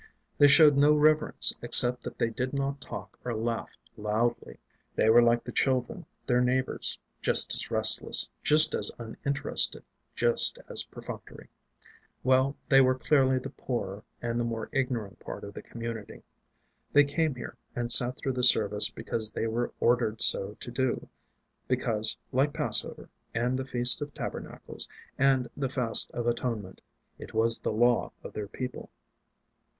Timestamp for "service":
18.43-18.89